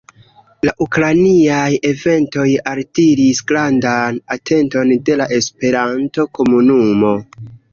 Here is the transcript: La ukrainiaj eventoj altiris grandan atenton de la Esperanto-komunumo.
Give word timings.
La 0.67 0.71
ukrainiaj 0.85 1.67
eventoj 1.89 2.45
altiris 2.71 3.43
grandan 3.51 4.19
atenton 4.37 4.95
de 5.11 5.19
la 5.23 5.29
Esperanto-komunumo. 5.39 7.17